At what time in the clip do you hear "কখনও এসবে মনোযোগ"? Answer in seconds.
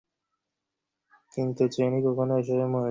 2.05-2.57